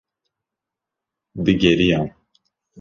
digeriyan 1.45 2.07